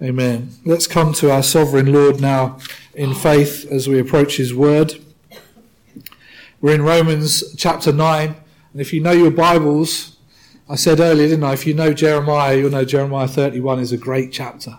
[0.00, 0.50] Amen.
[0.64, 2.58] Let's come to our sovereign Lord now
[2.94, 4.94] in faith as we approach his word.
[6.60, 8.28] We're in Romans chapter 9.
[8.72, 10.16] And if you know your Bibles,
[10.68, 11.54] I said earlier, didn't I?
[11.54, 14.78] If you know Jeremiah, you'll know Jeremiah 31 is a great chapter.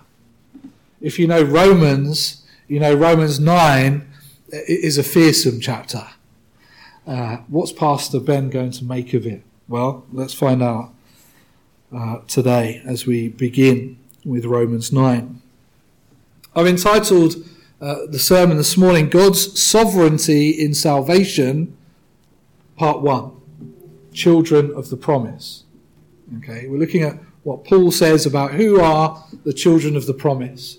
[1.02, 4.10] If you know Romans, you know Romans 9
[4.54, 6.08] is a fearsome chapter.
[7.06, 9.44] Uh, what's Pastor Ben going to make of it?
[9.68, 10.94] Well, let's find out
[11.94, 15.42] uh, today as we begin with Romans 9.
[16.56, 17.36] I've entitled
[17.82, 21.78] uh, the sermon this morning, God's Sovereignty in Salvation,
[22.76, 23.32] Part 1
[24.14, 25.64] Children of the Promise.
[26.40, 30.78] Okay, we're looking at what Paul says about who are the children of the promise.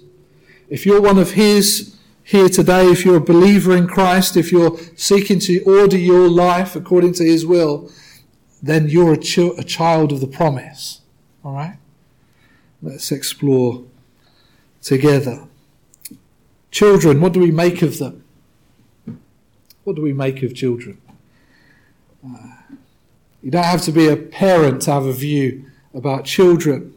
[0.69, 4.79] If you're one of his here today, if you're a believer in Christ, if you're
[4.95, 7.91] seeking to order your life according to his will,
[8.63, 11.01] then you're a, ch- a child of the promise.
[11.45, 11.79] All right?
[12.83, 13.85] Let's explore
[14.83, 15.47] together.
[16.71, 18.25] Children, what do we make of them?
[19.85, 21.01] What do we make of children?
[22.25, 22.75] Uh,
[23.43, 26.95] you don't have to be a parent to have a view about children.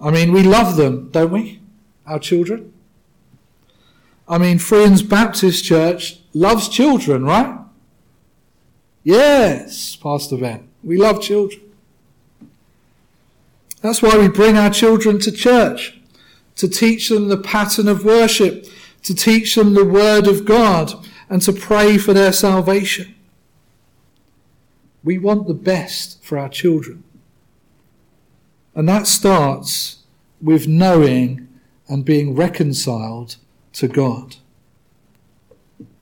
[0.00, 1.60] I mean, we love them, don't we?
[2.06, 2.72] Our children.
[4.28, 7.58] I mean, Fryerns Baptist Church loves children, right?
[9.04, 10.68] Yes, Pastor Ben.
[10.82, 11.62] We love children.
[13.86, 15.96] That's why we bring our children to church,
[16.56, 18.66] to teach them the pattern of worship,
[19.04, 20.92] to teach them the word of God,
[21.28, 23.14] and to pray for their salvation.
[25.04, 27.04] We want the best for our children.
[28.74, 29.98] And that starts
[30.42, 31.46] with knowing
[31.86, 33.36] and being reconciled
[33.74, 34.34] to God.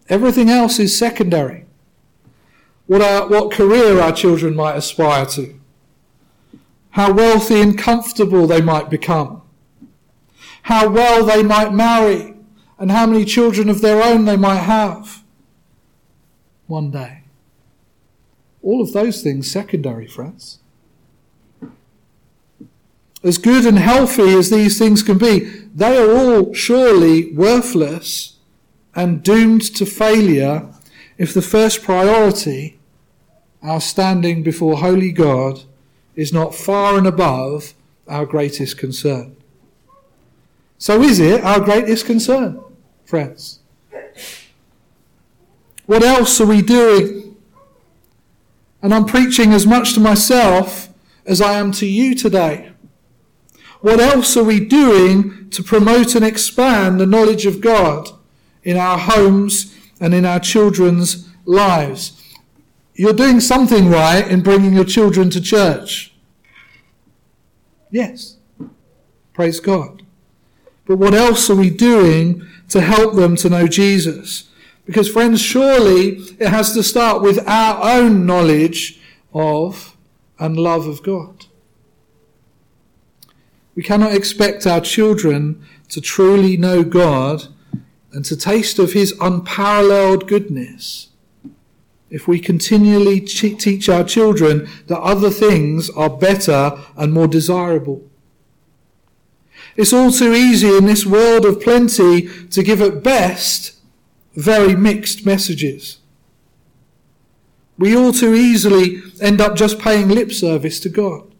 [0.08, 1.66] Everything else is secondary.
[2.86, 5.60] What, our, what career our children might aspire to,
[6.94, 9.42] how wealthy and comfortable they might become,
[10.62, 12.36] how well they might marry,
[12.78, 15.24] and how many children of their own they might have
[16.68, 17.24] one day.
[18.62, 20.60] All of those things secondary, friends.
[23.24, 25.40] As good and healthy as these things can be,
[25.74, 28.36] they are all surely worthless
[28.94, 30.72] and doomed to failure
[31.18, 32.78] if the first priority,
[33.64, 35.64] our standing before holy God,
[36.16, 37.74] is not far and above
[38.06, 39.36] our greatest concern.
[40.78, 42.62] So, is it our greatest concern,
[43.04, 43.60] friends?
[45.86, 47.36] What else are we doing?
[48.82, 50.88] And I'm preaching as much to myself
[51.24, 52.72] as I am to you today.
[53.80, 58.10] What else are we doing to promote and expand the knowledge of God
[58.62, 62.20] in our homes and in our children's lives?
[62.94, 66.14] You're doing something right in bringing your children to church.
[67.90, 68.36] Yes.
[69.32, 70.02] Praise God.
[70.86, 74.48] But what else are we doing to help them to know Jesus?
[74.86, 79.00] Because, friends, surely it has to start with our own knowledge
[79.32, 79.96] of
[80.38, 81.46] and love of God.
[83.74, 87.48] We cannot expect our children to truly know God
[88.12, 91.08] and to taste of His unparalleled goodness
[92.14, 98.08] if we continually teach our children that other things are better and more desirable.
[99.74, 103.72] It's all too easy in this world of plenty to give at best
[104.36, 105.98] very mixed messages.
[107.78, 111.34] We all too easily end up just paying lip service to God,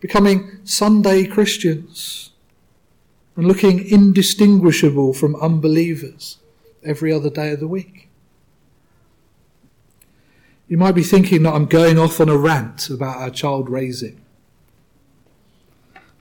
[0.00, 2.32] becoming Sunday Christians
[3.36, 6.38] and looking indistinguishable from unbelievers
[6.82, 8.01] every other day of the week.
[10.72, 14.18] You might be thinking that I'm going off on a rant about our child raising.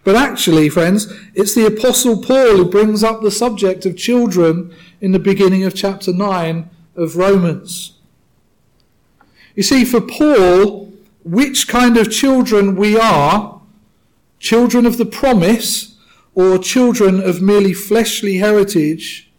[0.03, 5.13] But actually, friends, it's the Apostle Paul who brings up the subject of children in
[5.13, 7.94] the beginning of chapter 9 of Romans.
[9.56, 10.91] You see, for Paul,
[11.23, 13.62] which kind of children we are,
[14.38, 15.95] children of the promise
[16.35, 19.31] or children of merely fleshly heritage,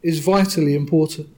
[0.00, 1.35] is vitally important.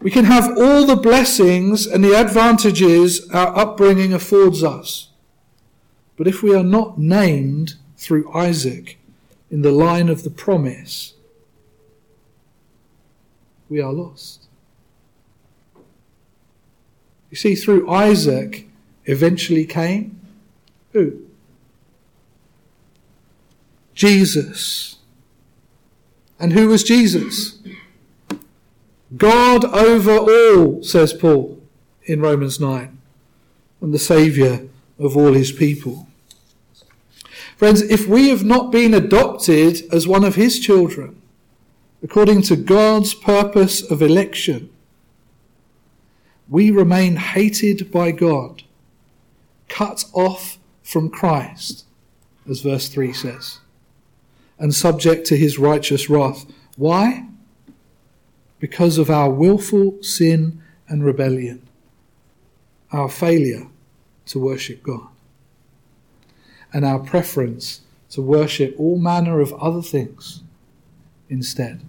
[0.00, 5.10] We can have all the blessings and the advantages our upbringing affords us.
[6.16, 8.98] But if we are not named through Isaac
[9.50, 11.14] in the line of the promise,
[13.68, 14.46] we are lost.
[17.30, 18.68] You see, through Isaac
[19.04, 20.20] eventually came
[20.92, 21.20] who?
[23.94, 24.96] Jesus.
[26.38, 27.59] And who was Jesus?
[29.16, 31.60] God over all, says Paul
[32.04, 32.96] in Romans 9,
[33.80, 34.62] and the Saviour
[34.98, 36.06] of all his people.
[37.56, 41.20] Friends, if we have not been adopted as one of his children,
[42.02, 44.70] according to God's purpose of election,
[46.48, 48.62] we remain hated by God,
[49.68, 51.84] cut off from Christ,
[52.48, 53.58] as verse 3 says,
[54.58, 56.46] and subject to his righteous wrath.
[56.76, 57.26] Why?
[58.60, 61.66] Because of our willful sin and rebellion,
[62.92, 63.66] our failure
[64.26, 65.08] to worship God
[66.72, 67.80] and our preference
[68.10, 70.42] to worship all manner of other things
[71.28, 71.80] instead.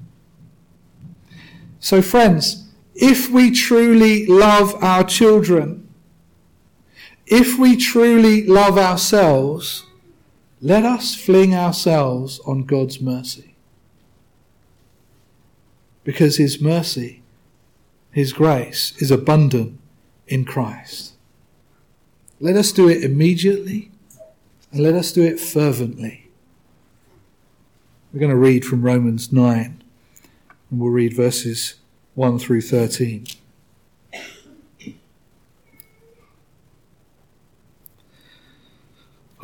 [1.80, 5.88] So, friends, if we truly love our children,
[7.26, 9.86] if we truly love ourselves,
[10.62, 13.51] let us fling ourselves on God's mercy.
[16.04, 17.22] Because His mercy,
[18.12, 19.80] His grace, is abundant
[20.28, 21.14] in Christ.
[22.40, 23.92] Let us do it immediately
[24.72, 26.30] and let us do it fervently.
[28.12, 29.84] We're going to read from Romans 9,
[30.70, 31.76] and we'll read verses
[32.16, 33.26] 1 through 13.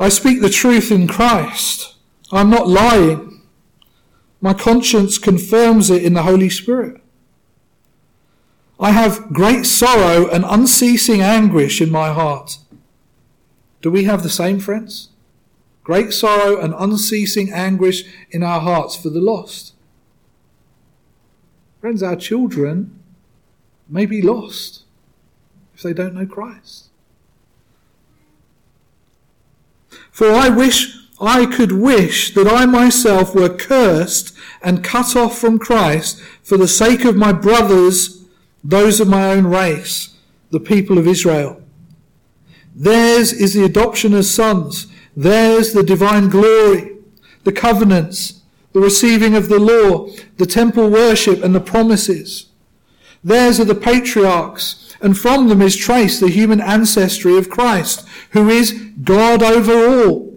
[0.00, 1.94] I speak the truth in Christ.
[2.30, 3.27] I'm not lying.
[4.40, 7.00] My conscience confirms it in the Holy Spirit.
[8.78, 12.58] I have great sorrow and unceasing anguish in my heart.
[13.82, 15.08] Do we have the same, friends?
[15.88, 19.72] great sorrow and unceasing anguish in our hearts for the lost.
[21.80, 23.02] Friends, our children
[23.88, 24.82] may be lost
[25.74, 26.88] if they don't know Christ.
[30.10, 35.58] For I wish I could wish that I myself were cursed and cut off from
[35.58, 38.24] Christ for the sake of my brothers,
[38.62, 40.14] those of my own race,
[40.50, 41.62] the people of Israel.
[42.74, 44.86] Theirs is the adoption as sons
[45.16, 46.96] theirs the divine glory,
[47.42, 48.42] the covenants,
[48.72, 52.46] the receiving of the law, the temple worship, and the promises.
[53.24, 58.48] Theirs are the patriarchs, and from them is traced the human ancestry of Christ, who
[58.48, 58.72] is
[59.02, 60.27] God over all,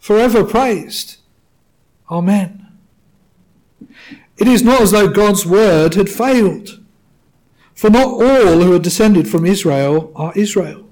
[0.00, 1.18] forever praised.
[2.10, 2.66] Amen.
[4.36, 6.80] It is not as though God's word had failed,
[7.74, 10.88] for not all who are descended from Israel are Israel,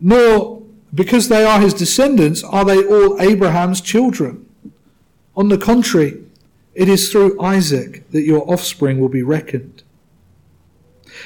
[0.00, 0.62] nor
[0.94, 4.46] because they are his descendants, are they all Abraham's children?
[5.36, 6.22] On the contrary,
[6.74, 9.82] it is through Isaac that your offspring will be reckoned.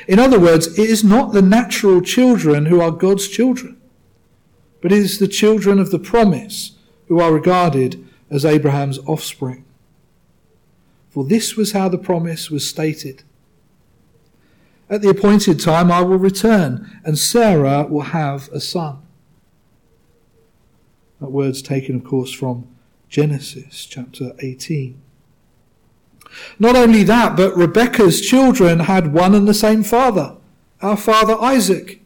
[0.07, 3.78] In other words, it is not the natural children who are God's children,
[4.81, 6.73] but it is the children of the promise
[7.09, 9.65] who are regarded as Abraham's offspring.
[11.11, 13.23] For this was how the promise was stated.
[14.91, 18.99] At the appointed time I will return, and Sarah will have a son.
[21.21, 22.69] That word's taken, of course, from
[23.09, 25.01] Genesis chapter 18.
[26.59, 30.37] Not only that, but Rebekah's children had one and the same father,
[30.81, 32.01] our father Isaac.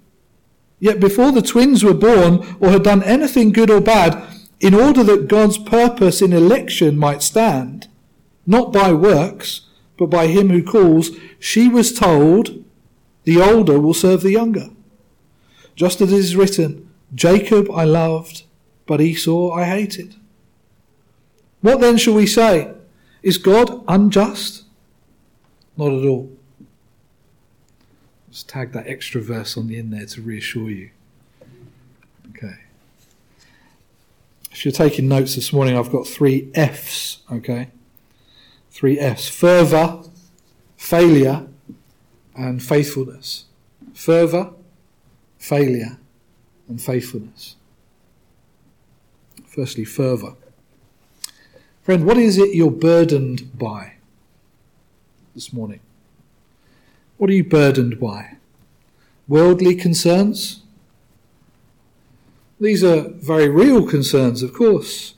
[0.83, 4.21] Yet before the twins were born or had done anything good or bad,
[4.59, 7.87] in order that God's purpose in election might stand,
[8.49, 12.65] not by works, but by him who calls, she was told,
[13.23, 14.71] the older will serve the younger.
[15.77, 18.43] Just as it is written, Jacob I loved,
[18.85, 20.17] but Esau I hated.
[21.61, 22.73] What then shall we say?
[23.23, 24.65] Is God unjust?
[25.77, 26.33] Not at all.
[28.33, 30.89] Let's tag that extra verse on the end there to reassure you.
[32.31, 32.61] Okay.
[34.51, 37.69] If you're taking notes this morning, I've got three F's, okay?
[38.71, 40.05] Three F's fervour,
[40.79, 41.47] failure,
[42.35, 43.45] and faithfulness.
[43.93, 44.55] Fervour,
[45.37, 45.99] failure,
[46.69, 47.57] and faithfulness.
[49.45, 50.37] Firstly, fervour.
[51.83, 53.97] Friend, what is it you're burdened by
[55.35, 55.81] this morning?
[57.23, 58.39] What are you burdened by?
[59.29, 60.63] Worldly concerns?
[62.61, 65.15] These are very real concerns, of course,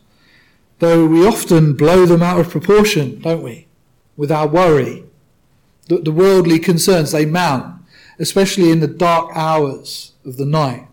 [0.80, 3.68] though we often blow them out of proportion, don't we?
[4.18, 5.04] With our worry.
[5.88, 7.82] The, the worldly concerns, they mount,
[8.18, 10.86] especially in the dark hours of the night.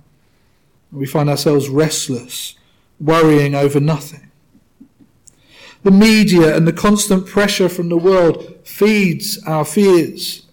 [0.93, 2.55] We find ourselves restless
[3.01, 4.31] worrying over nothing.
[5.83, 10.47] The media and the constant pressure from the world feeds our fears.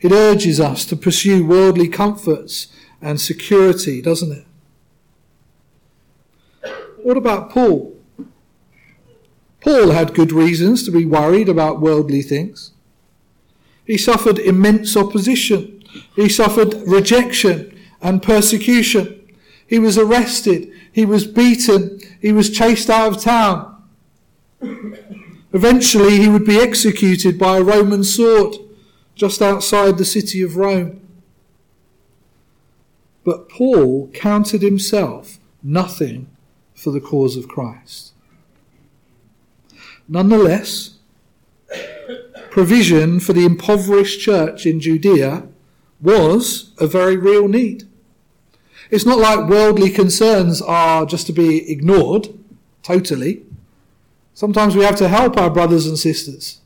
[0.00, 2.68] It urges us to pursue worldly comforts
[3.02, 4.46] and security, doesn't it?
[7.02, 7.96] What about Paul?
[9.60, 12.72] Paul had good reasons to be worried about worldly things.
[13.84, 15.82] He suffered immense opposition.
[16.16, 19.20] He suffered rejection and persecution.
[19.66, 20.70] He was arrested.
[20.92, 23.82] he was beaten, he was chased out of town.
[25.52, 28.56] Eventually, he would be executed by a Roman sword
[29.20, 30.98] just outside the city of Rome.
[33.22, 36.30] But Paul counted himself nothing
[36.74, 38.14] for the cause of Christ.
[40.08, 40.96] Nonetheless,
[42.50, 45.46] provision for the impoverished church in Judea
[46.00, 47.86] was a very real need.
[48.90, 52.28] It's not like worldly concerns are just to be ignored
[52.82, 53.44] totally.
[54.32, 56.60] Sometimes we have to help our brothers and sisters.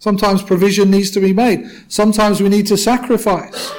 [0.00, 1.70] Sometimes provision needs to be made.
[1.88, 3.70] Sometimes we need to sacrifice.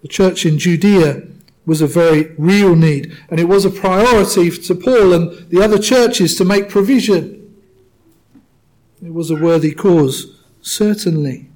[0.00, 1.22] The church in Judea
[1.66, 5.78] was a very real need, and it was a priority to Paul and the other
[5.78, 7.54] churches to make provision.
[9.04, 11.50] It was a worthy cause, certainly.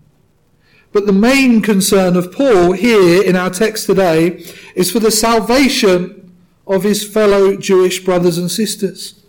[0.93, 4.45] But the main concern of Paul here in our text today
[4.75, 6.35] is for the salvation
[6.67, 9.25] of his fellow Jewish brothers and sisters.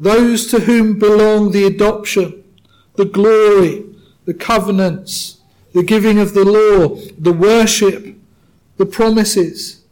[0.00, 2.42] Those to whom belong the adoption,
[2.94, 3.84] the glory,
[4.24, 5.42] the covenants,
[5.74, 8.16] the giving of the law, the worship,
[8.78, 9.84] the promises.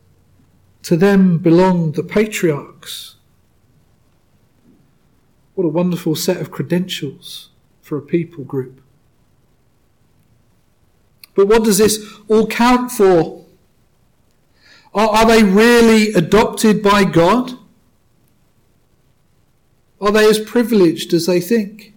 [0.85, 3.17] To them belong the patriarchs.
[5.55, 7.51] What a wonderful set of credentials
[7.83, 8.81] for a people group.
[11.35, 13.45] But what does this all count for?
[14.95, 17.59] Are, are they really adopted by God?
[20.01, 21.95] Are they as privileged as they think?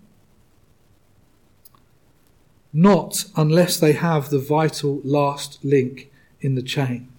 [2.73, 7.09] Not unless they have the vital last link in the chain.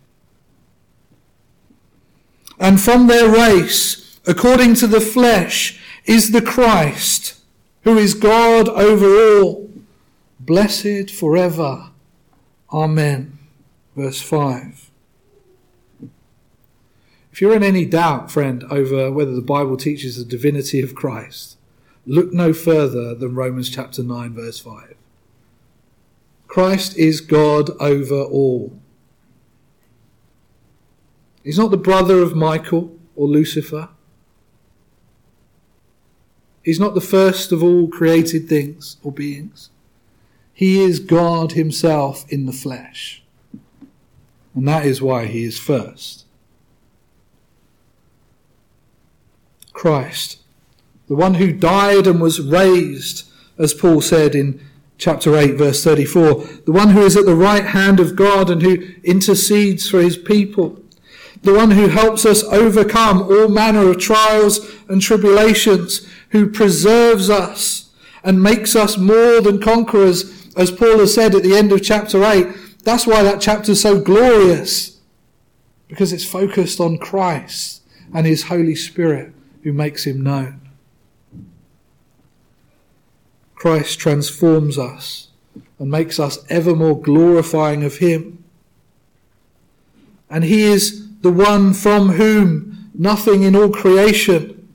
[2.58, 7.40] And from their race, according to the flesh, is the Christ,
[7.82, 9.70] who is God over all,
[10.40, 11.90] blessed forever.
[12.72, 13.38] Amen.
[13.96, 14.91] Verse 5.
[17.32, 21.56] If you're in any doubt, friend, over whether the Bible teaches the divinity of Christ,
[22.04, 24.94] look no further than Romans chapter 9, verse 5.
[26.46, 28.78] Christ is God over all.
[31.42, 33.88] He's not the brother of Michael or Lucifer.
[36.62, 39.70] He's not the first of all created things or beings.
[40.52, 43.24] He is God Himself in the flesh.
[44.54, 46.26] And that is why He is first.
[49.72, 50.38] Christ,
[51.08, 54.60] the one who died and was raised, as Paul said in
[54.98, 58.62] chapter 8, verse 34, the one who is at the right hand of God and
[58.62, 60.82] who intercedes for His people
[61.42, 67.90] the one who helps us overcome all manner of trials and tribulations, who preserves us
[68.24, 72.24] and makes us more than conquerors, as Paul has said at the end of chapter
[72.24, 72.46] 8.
[72.84, 75.00] That's why that chapter is so glorious,
[75.88, 77.82] because it's focused on Christ
[78.14, 79.32] and his Holy Spirit
[79.62, 80.60] who makes him known.
[83.54, 85.28] Christ transforms us
[85.78, 88.42] and makes us ever more glorifying of him.
[90.28, 94.68] And he is the one from whom nothing in all creation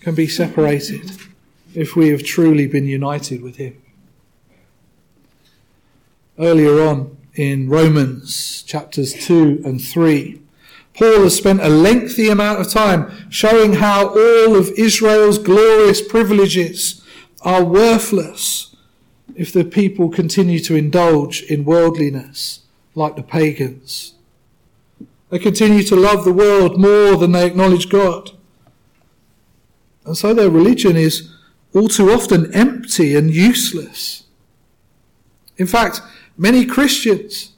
[0.00, 1.10] can be separated
[1.74, 3.80] if we have truly been united with him.
[6.38, 10.40] Earlier on in Romans chapters 2 and 3,
[10.98, 17.00] Paul has spent a lengthy amount of time showing how all of Israel's glorious privileges
[17.42, 18.74] are worthless
[19.36, 22.62] if the people continue to indulge in worldliness
[22.96, 24.14] like the pagans.
[25.30, 28.32] They continue to love the world more than they acknowledge God.
[30.04, 31.32] And so their religion is
[31.72, 34.24] all too often empty and useless.
[35.58, 36.00] In fact,
[36.36, 37.52] many Christians,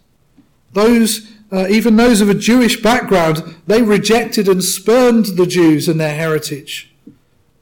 [0.75, 6.01] those, uh, even those of a Jewish background, they rejected and spurned the Jews and
[6.01, 6.95] their heritage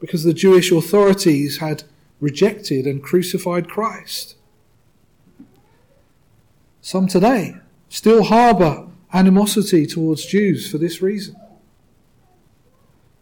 [0.01, 1.85] because the Jewish authorities had
[2.21, 4.37] rejected and crucified Christ.
[6.81, 7.57] Some today
[7.89, 11.37] still harbour animosity towards Jews for this reason.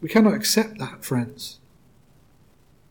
[0.01, 1.59] We cannot accept that, friends.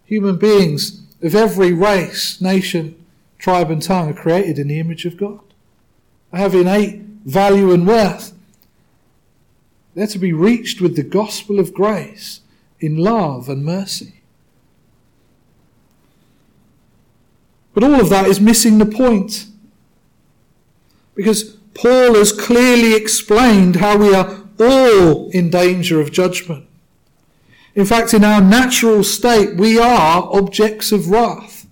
[0.06, 3.04] Human beings of every race, nation,
[3.38, 5.40] tribe, and tongue are created in the image of God.
[6.32, 8.32] They have innate value and worth.
[9.94, 12.40] They're to be reached with the gospel of grace
[12.80, 14.22] in love and mercy.
[17.74, 19.46] But all of that is missing the point.
[21.14, 26.66] Because Paul has clearly explained how we are all in danger of judgment.
[27.74, 31.66] In fact, in our natural state, we are objects of wrath.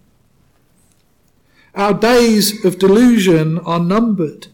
[1.74, 4.48] Our days of delusion are numbered.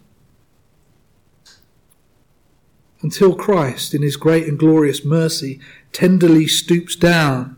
[3.03, 5.61] Until Christ, in his great and glorious mercy,
[5.93, 7.57] tenderly stoops down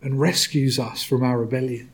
[0.00, 1.90] and rescues us from our rebellion.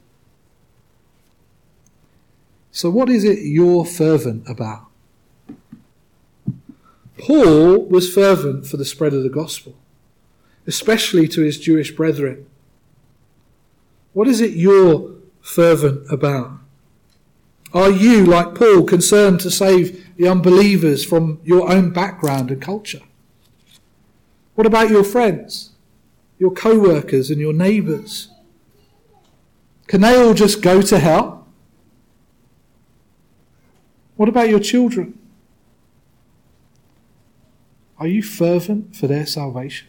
[2.70, 4.86] So, what is it you're fervent about?
[7.18, 9.76] Paul was fervent for the spread of the gospel,
[10.66, 12.46] especially to his Jewish brethren.
[14.12, 16.58] What is it you're fervent about?
[17.74, 23.02] Are you, like Paul, concerned to save the unbelievers from your own background and culture?
[24.54, 25.70] What about your friends,
[26.38, 28.28] your co workers, and your neighbours?
[29.88, 31.48] Can they all just go to hell?
[34.14, 35.18] What about your children?
[37.98, 39.88] Are you fervent for their salvation?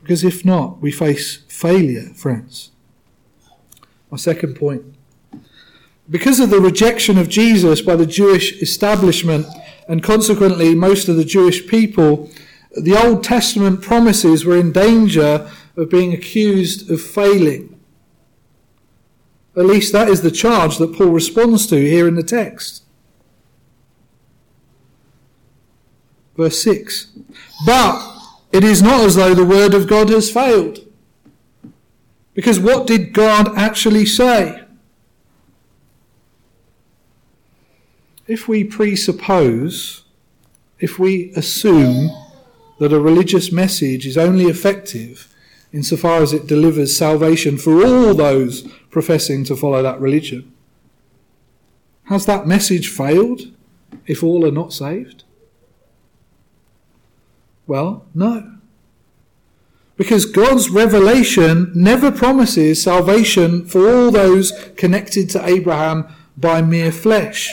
[0.00, 2.72] Because if not, we face failure, friends.
[4.10, 4.82] My second point.
[6.10, 9.46] Because of the rejection of Jesus by the Jewish establishment
[9.88, 12.30] and consequently most of the Jewish people,
[12.74, 17.78] the Old Testament promises were in danger of being accused of failing.
[19.56, 22.84] At least that is the charge that Paul responds to here in the text.
[26.36, 27.08] Verse 6.
[27.66, 28.16] But
[28.52, 30.87] it is not as though the word of God has failed.
[32.38, 34.62] Because what did God actually say?
[38.28, 40.04] If we presuppose,
[40.78, 42.10] if we assume
[42.78, 45.34] that a religious message is only effective
[45.72, 50.52] insofar as it delivers salvation for all those professing to follow that religion,
[52.04, 53.50] has that message failed
[54.06, 55.24] if all are not saved?
[57.66, 58.57] Well, no.
[59.98, 67.52] Because God's revelation never promises salvation for all those connected to Abraham by mere flesh,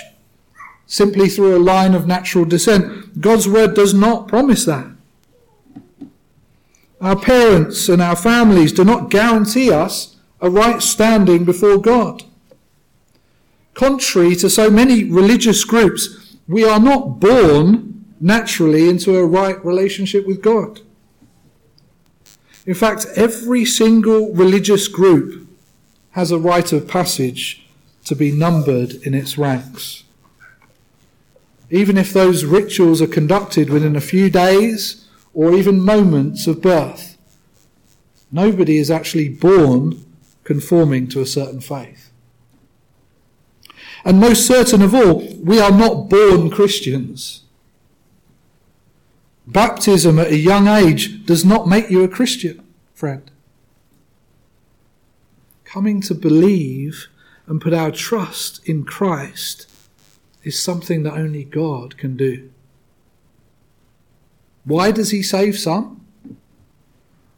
[0.85, 3.19] simply through a line of natural descent.
[3.19, 4.85] God's word does not promise that.
[7.01, 12.23] Our parents and our families do not guarantee us a right standing before God.
[13.73, 20.27] Contrary to so many religious groups, we are not born naturally into a right relationship
[20.27, 20.81] with God.
[22.65, 25.47] In fact, every single religious group
[26.11, 27.67] has a rite of passage
[28.05, 30.03] to be numbered in its ranks.
[31.69, 37.17] Even if those rituals are conducted within a few days or even moments of birth,
[38.31, 40.05] nobody is actually born
[40.43, 42.11] conforming to a certain faith.
[44.03, 47.44] And most certain of all, we are not born Christians.
[49.47, 53.29] Baptism at a young age does not make you a Christian, friend.
[55.63, 57.07] Coming to believe
[57.45, 59.69] and put our trust in Christ
[60.43, 62.49] is something that only God can do.
[64.63, 66.05] Why does He save some?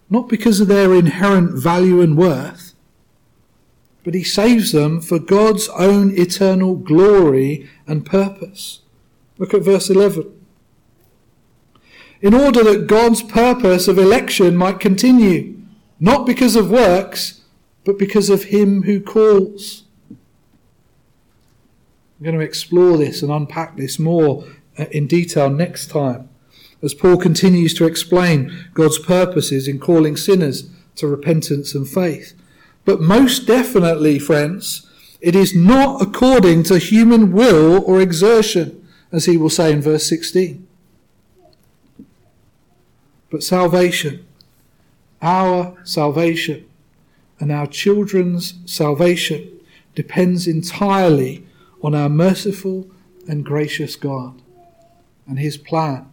[0.10, 2.74] Not because of their inherent value and worth,
[4.06, 8.80] but He saves them for God's own eternal glory and purpose.
[9.38, 10.37] Look at verse 11
[12.28, 15.58] in order that God's purpose of election might continue,
[15.98, 17.40] not because of works,
[17.86, 19.84] but because of Him who calls.
[20.10, 20.18] I'm
[22.26, 24.44] going to explore this and unpack this more
[24.78, 26.28] uh, in detail next time
[26.84, 32.34] as Paul continues to explain God's purposes in calling sinners to repentance and faith.
[32.84, 34.86] But most definitely, friends,
[35.22, 40.06] it is not according to human will or exertion, as he will say in verse
[40.08, 40.66] 16.
[43.30, 44.26] But salvation,
[45.22, 46.68] our salvation,
[47.40, 49.60] and our children's salvation
[49.96, 51.46] depends entirely
[51.82, 52.90] on our merciful
[53.28, 54.42] and gracious God
[55.28, 56.10] and His plan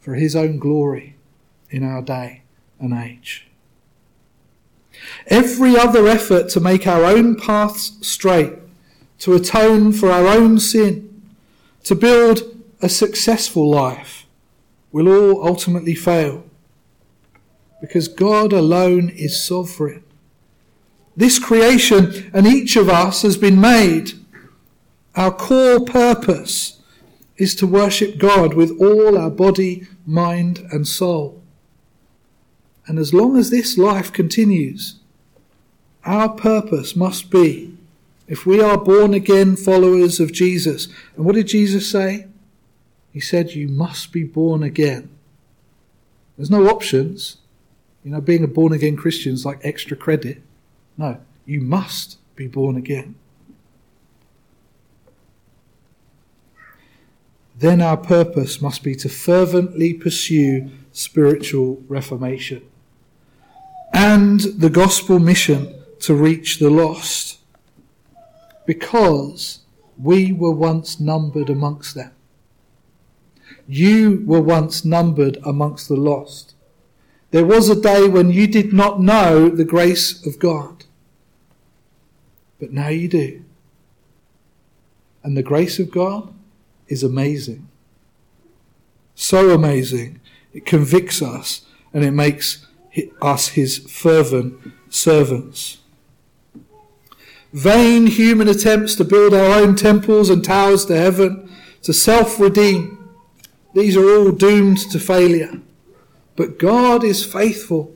[0.00, 1.16] for His own glory
[1.70, 2.42] in our day
[2.78, 3.46] and age.
[5.28, 8.54] Every other effort to make our own paths straight,
[9.20, 11.22] to atone for our own sin,
[11.84, 12.42] to build
[12.82, 14.26] a successful life,
[14.92, 16.44] will all ultimately fail
[17.80, 20.04] because God alone is sovereign.
[21.16, 24.12] This creation and each of us has been made.
[25.14, 26.80] Our core purpose
[27.36, 31.42] is to worship God with all our body, mind, and soul.
[32.86, 34.96] And as long as this life continues,
[36.04, 37.74] our purpose must be,
[38.28, 42.26] if we are born again followers of Jesus, and what did Jesus say?
[43.12, 45.10] He said, You must be born again.
[46.36, 47.38] There's no options.
[48.04, 50.42] You know, being a born again Christian is like extra credit.
[50.96, 53.16] No, you must be born again.
[57.60, 62.62] then our purpose must be to fervently pursue spiritual reformation
[63.92, 67.38] and the gospel mission to reach the lost
[68.66, 69.60] because
[69.98, 72.10] we were once numbered amongst them.
[73.70, 76.54] You were once numbered amongst the lost.
[77.30, 80.86] There was a day when you did not know the grace of God,
[82.58, 83.44] but now you do.
[85.22, 86.34] And the grace of God
[86.88, 87.68] is amazing.
[89.14, 90.20] So amazing.
[90.52, 92.66] It convicts us and it makes
[93.22, 95.78] us his fervent servants.
[97.52, 101.48] Vain human attempts to build our own temples and towers to heaven,
[101.82, 102.99] to self redeem,
[103.74, 105.60] these are all doomed to failure.
[106.36, 107.94] But God is faithful,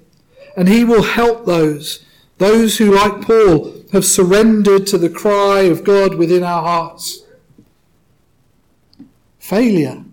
[0.56, 2.04] and he will help those,
[2.38, 7.22] those who, like Paul, have surrendered to the cry of God within our hearts.
[9.38, 10.04] Failure,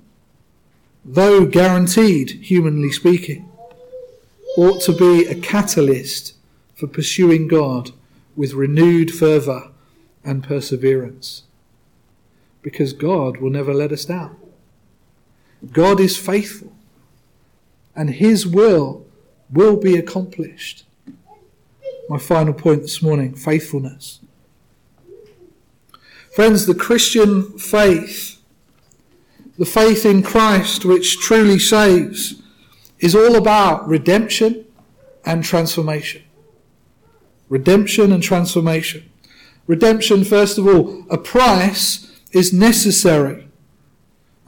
[1.06, 3.50] though guaranteed, humanly speaking,
[4.58, 6.34] ought to be a catalyst
[6.76, 7.92] for pursuing God
[8.36, 9.72] with renewed fervour
[10.24, 11.44] and perseverance.
[12.62, 14.41] Because God will never let us down.
[15.72, 16.74] God is faithful,
[17.96, 19.06] and His will
[19.52, 20.86] will be accomplished.
[22.10, 24.20] My final point this morning faithfulness.
[26.36, 28.42] Friends, the Christian faith,
[29.58, 32.42] the faith in Christ which truly saves,
[33.00, 34.66] is all about redemption
[35.26, 36.24] and transformation.
[37.50, 39.10] Redemption and transformation.
[39.68, 43.48] Redemption, first of all, a price is necessary.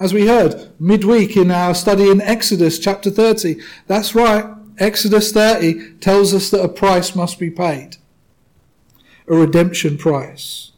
[0.03, 3.55] As we heard midweek in our study in Exodus chapter 30,
[3.87, 4.43] that's right,
[4.77, 7.95] Exodus 30 tells us that a price must be paid.
[9.29, 10.73] A redemption price.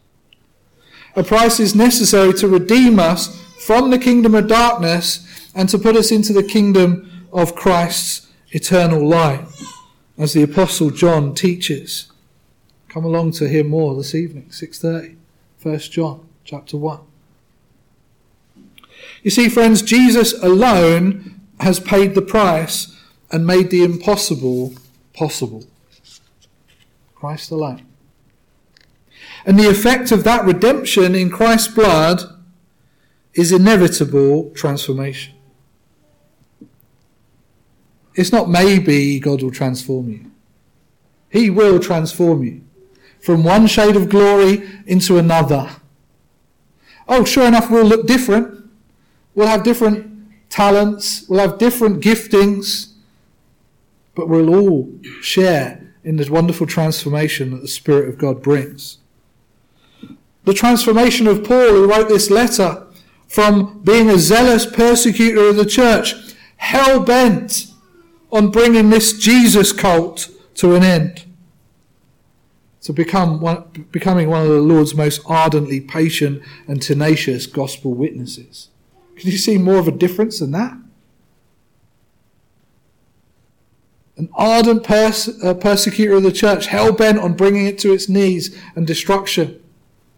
[1.16, 3.36] A price is necessary to redeem us
[3.66, 9.10] from the kingdom of darkness and to put us into the kingdom of Christ's eternal
[9.10, 9.48] light,
[10.20, 12.12] as the Apostle John teaches.
[12.90, 15.16] Come along to hear more this evening, 6.30,
[15.64, 17.00] 1 John chapter 1.
[19.26, 22.96] You see, friends, Jesus alone has paid the price
[23.32, 24.76] and made the impossible
[25.16, 25.66] possible.
[27.16, 27.88] Christ alone.
[29.44, 32.22] And the effect of that redemption in Christ's blood
[33.34, 35.34] is inevitable transformation.
[38.14, 40.32] It's not maybe God will transform you.
[41.32, 42.62] He will transform you
[43.22, 45.68] from one shade of glory into another.
[47.08, 48.65] Oh, sure enough, we'll look different.
[49.36, 51.28] We'll have different talents.
[51.30, 52.94] We'll have different giftings.
[54.16, 59.00] But we'll all share in the wonderful transformation that the Spirit of God brings.
[60.46, 62.88] The transformation of Paul, who wrote this letter,
[63.28, 66.16] from being a zealous persecutor of the church,
[66.58, 67.68] hell bent
[68.32, 71.26] on bringing this Jesus cult to an end.
[72.82, 78.70] To become one, becoming one of the Lord's most ardently patient and tenacious gospel witnesses.
[79.16, 80.78] Can you see more of a difference than that?
[84.18, 88.08] An ardent pers- uh, persecutor of the church, hell bent on bringing it to its
[88.08, 89.62] knees and destruction,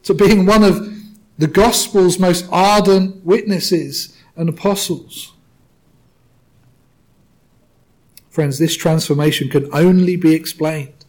[0.04, 0.94] to being one of
[1.38, 5.34] the gospel's most ardent witnesses and apostles.
[8.30, 11.06] Friends, this transformation can only be explained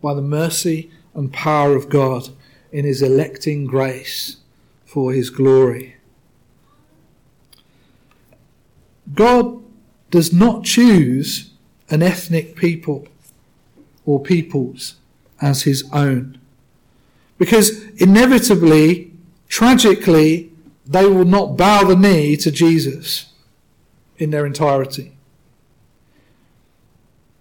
[0.00, 2.28] by the mercy and power of God
[2.70, 4.36] in His electing grace
[4.84, 5.96] for His glory.
[9.14, 9.62] God
[10.10, 11.50] does not choose
[11.88, 13.08] an ethnic people
[14.06, 14.96] or peoples
[15.40, 16.38] as His own.
[17.38, 19.12] Because inevitably,
[19.48, 20.52] tragically,
[20.86, 23.32] they will not bow the knee to Jesus
[24.18, 25.12] in their entirety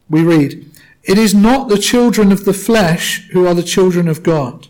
[0.10, 0.70] we read,
[1.04, 4.68] It is not the children of the flesh who are the children of God,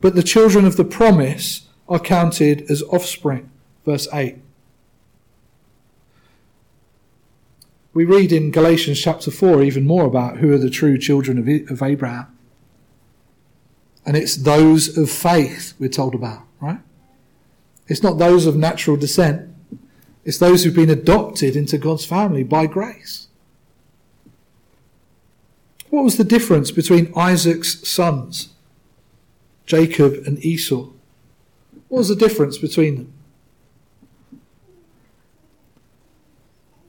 [0.00, 3.50] but the children of the promise are counted as offspring.
[3.84, 4.36] Verse 8.
[7.94, 11.70] We read in Galatians chapter 4 even more about who are the true children of,
[11.70, 12.26] of Abraham.
[14.04, 16.80] And it's those of faith we're told about, right?
[17.86, 19.48] It's not those of natural descent.
[20.24, 23.28] It's those who've been adopted into God's family by grace.
[25.90, 28.48] What was the difference between Isaac's sons,
[29.66, 30.88] Jacob and Esau?
[31.88, 33.13] What was the difference between them?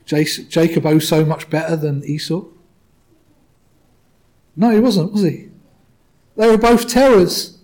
[0.06, 2.46] Jacob oh so much better than Esau?
[4.56, 5.50] No, he wasn't, was he?
[6.38, 7.58] They were both terrors.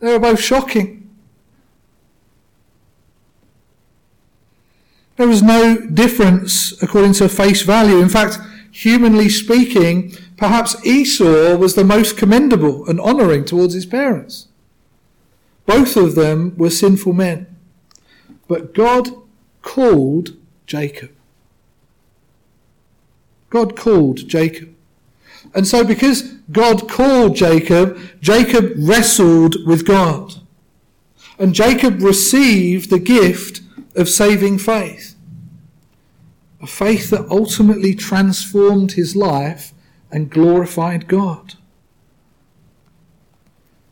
[0.00, 1.08] They were both shocking.
[5.16, 7.98] There was no difference according to face value.
[7.98, 8.38] In fact,
[8.70, 14.48] humanly speaking, perhaps Esau was the most commendable and honouring towards his parents.
[15.64, 17.46] Both of them were sinful men.
[18.46, 19.08] But God
[19.62, 20.36] called
[20.66, 21.15] Jacob.
[23.56, 24.74] God called Jacob.
[25.54, 26.20] And so, because
[26.52, 30.34] God called Jacob, Jacob wrestled with God.
[31.38, 33.62] And Jacob received the gift
[33.94, 35.14] of saving faith.
[36.60, 39.72] A faith that ultimately transformed his life
[40.10, 41.54] and glorified God.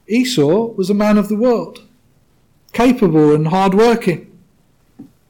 [0.07, 1.85] Esau was a man of the world,
[2.75, 4.31] capable and hard-working.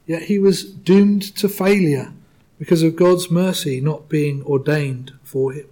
[0.05, 2.11] Yet he was doomed to failure
[2.57, 5.67] because of God's mercy not being ordained for him.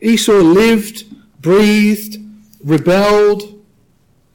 [0.00, 1.04] Esau lived,
[1.40, 2.18] breathed,
[2.62, 3.62] rebelled,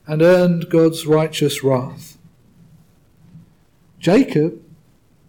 [0.07, 2.17] and earned God's righteous wrath.
[3.99, 4.61] Jacob,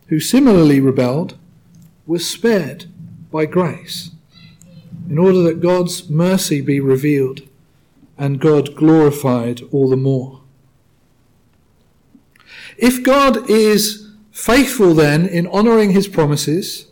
[0.06, 1.36] who similarly rebelled,
[2.06, 2.86] was spared
[3.30, 4.10] by grace
[5.08, 7.42] in order that God's mercy be revealed
[8.16, 10.40] and God glorified all the more.
[12.76, 13.99] If God is
[14.40, 16.86] faithful then in honouring his promises,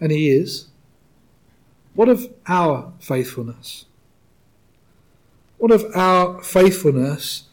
[0.00, 0.68] and he is,
[1.94, 3.84] what of our faithfulness?
[5.58, 7.44] What of our faithfulness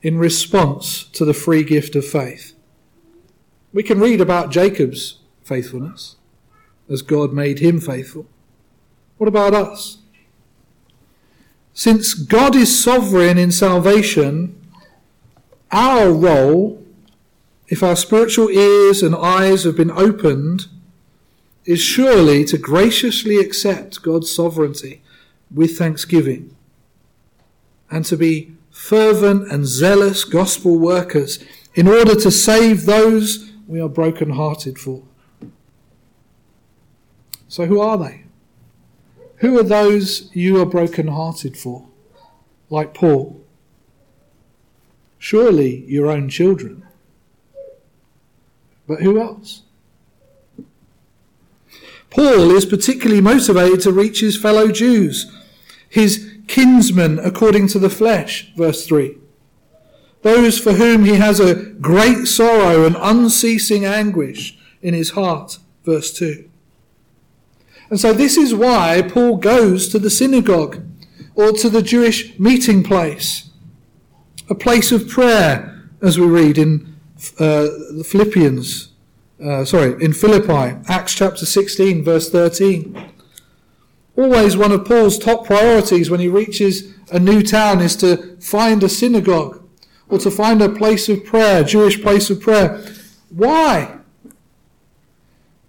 [0.00, 2.54] in response to the free gift of faith?
[3.72, 6.16] We can read about Jacob's faithfulness
[6.88, 8.26] as God made him faithful.
[9.18, 9.98] What about us?
[11.72, 14.60] Since God is sovereign in salvation,
[15.70, 16.81] our role,
[17.68, 20.66] if our spiritual ears and eyes have been opened,
[21.64, 25.02] is surely to graciously accept God's sovereignty
[25.50, 26.56] with thanksgiving
[27.90, 31.38] and to be fervent and zealous gospel workers
[31.74, 35.02] in order to save those we are broken-hearted for.
[37.48, 38.24] So who are they?
[39.36, 41.86] Who are those you are broken-hearted for?
[42.70, 43.44] Like Paul.
[45.18, 46.84] Surely your own children.
[48.86, 49.62] But who else?
[52.10, 55.32] Paul is particularly motivated to reach his fellow Jews,
[55.88, 59.16] his kinsmen according to the flesh, verse 3.
[60.20, 66.12] Those for whom he has a great sorrow and unceasing anguish in his heart, verse
[66.12, 66.48] 2.
[67.88, 70.82] And so this is why Paul goes to the synagogue
[71.34, 73.50] or to the Jewish meeting place,
[74.48, 76.91] a place of prayer, as we read in
[77.38, 77.68] uh,
[78.04, 78.92] Philippians
[79.42, 83.10] uh, sorry, in Philippi, Acts chapter 16, verse 13.
[84.16, 88.82] Always one of Paul's top priorities when he reaches a new town is to find
[88.82, 89.60] a synagogue
[90.08, 92.84] or to find a place of prayer, Jewish place of prayer.
[93.30, 93.98] Why?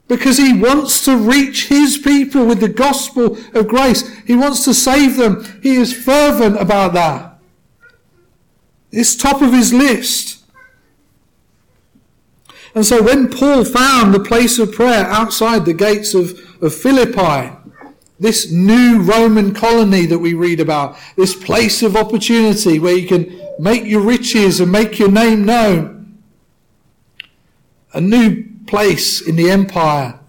[0.07, 4.07] Because he wants to reach his people with the gospel of grace.
[4.25, 5.45] He wants to save them.
[5.63, 7.39] He is fervent about that.
[8.91, 10.42] It's top of his list.
[12.75, 17.55] And so when Paul found the place of prayer outside the gates of, of Philippi,
[18.19, 23.41] this new Roman colony that we read about, this place of opportunity where you can
[23.59, 26.17] make your riches and make your name known,
[27.93, 30.19] a new place in the empire.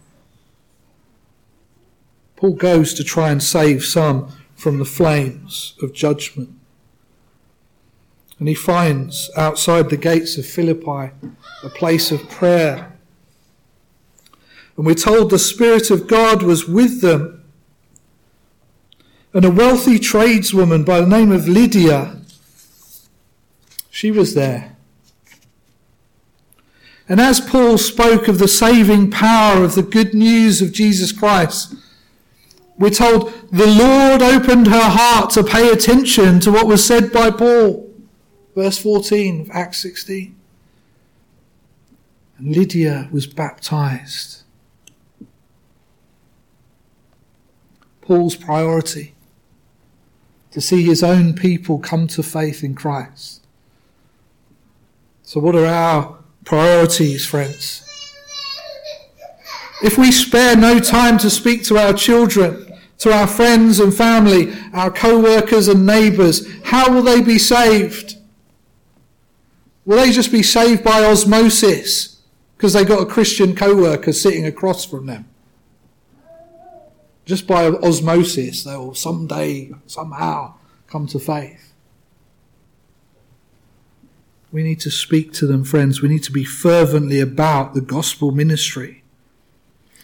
[2.37, 6.51] Paul goes to try and save some from the flames of judgment.
[8.39, 11.13] And he finds outside the gates of Philippi
[11.65, 12.93] a place of prayer.
[14.77, 17.43] And we're told the Spirit of God was with them.
[19.33, 22.21] And a wealthy tradeswoman by the name of Lydia,
[23.91, 24.77] she was there.
[27.09, 31.75] And as Paul spoke of the saving power of the good news of Jesus Christ,
[32.79, 37.31] we're told the Lord opened her heart to pay attention to what was said by
[37.31, 37.93] Paul.
[38.55, 40.34] Verse 14 of Acts 16.
[42.39, 44.43] And Lydia was baptized.
[48.01, 49.15] Paul's priority
[50.51, 53.45] to see his own people come to faith in Christ.
[55.23, 57.81] So, what are our priorities, friends?
[59.83, 64.53] If we spare no time to speak to our children, to our friends and family,
[64.73, 68.17] our co workers and neighbours, how will they be saved?
[69.85, 72.14] Will they just be saved by osmosis
[72.57, 75.29] because they got a Christian co-worker sitting across from them?
[77.25, 80.55] Just by osmosis, they will someday, somehow
[80.87, 81.73] come to faith.
[84.53, 86.01] We need to speak to them, friends.
[86.01, 89.03] We need to be fervently about the gospel ministry.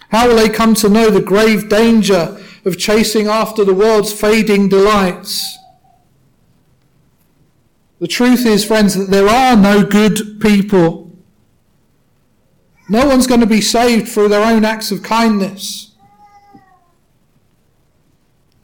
[0.08, 4.68] How will they come to know the grave danger of chasing after the world's fading
[4.68, 5.56] delights?
[8.00, 11.09] The truth is, friends, that there are no good people.
[12.90, 15.92] No one's going to be saved through their own acts of kindness.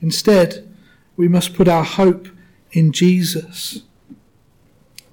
[0.00, 0.68] Instead,
[1.16, 2.26] we must put our hope
[2.72, 3.84] in Jesus.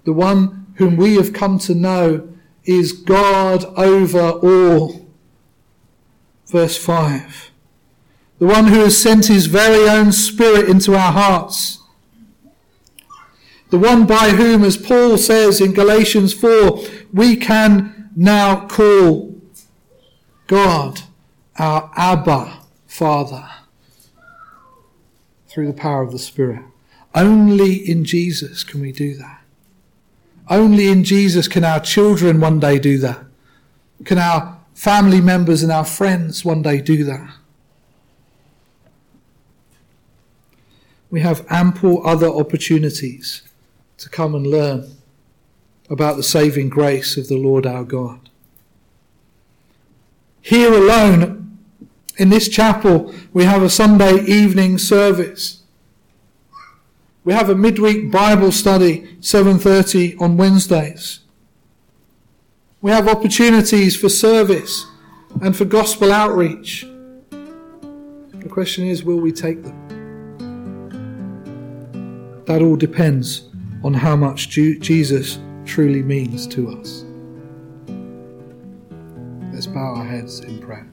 [0.03, 2.27] The one whom we have come to know
[2.65, 5.07] is God over all.
[6.47, 7.51] Verse 5.
[8.39, 11.83] The one who has sent his very own Spirit into our hearts.
[13.69, 16.79] The one by whom, as Paul says in Galatians 4,
[17.13, 19.35] we can now call
[20.47, 21.01] God
[21.57, 23.49] our Abba Father
[25.47, 26.61] through the power of the Spirit.
[27.15, 29.41] Only in Jesus can we do that.
[30.49, 33.19] Only in Jesus can our children one day do that.
[34.03, 37.35] Can our family members and our friends one day do that.
[41.09, 43.43] We have ample other opportunities
[43.99, 44.97] to come and learn
[45.89, 48.29] about the saving grace of the Lord our God.
[50.41, 51.57] Here alone,
[52.17, 55.61] in this chapel, we have a Sunday evening service.
[57.23, 61.19] We have a midweek Bible study, 7:30 on Wednesdays.
[62.81, 64.85] We have opportunities for service
[65.41, 66.85] and for gospel outreach.
[68.33, 69.79] The question is, will we take them?
[72.45, 73.43] That all depends
[73.83, 77.05] on how much Jesus truly means to us.
[79.53, 80.92] Let's bow our heads in prayer.